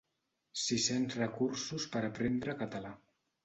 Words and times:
Sis-cents 0.61 1.19
recursos 1.21 1.87
per 1.95 2.05
aprendre 2.11 2.61
català. 2.67 2.99